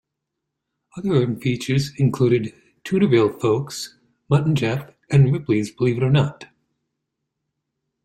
[0.97, 2.55] Other features included
[2.85, 3.99] "Toonerville Folks",
[4.31, 6.45] "Mutt and Jeff", and "Ripley's Believe It or Not!".